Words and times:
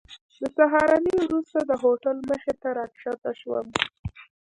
د 0.39 0.43
سهارنۍ 0.57 1.15
وروسته 1.25 1.59
د 1.65 1.71
هوټل 1.83 2.17
مخې 2.29 2.53
ته 2.61 2.67
راښکته 2.77 3.31
شوم. 3.39 3.67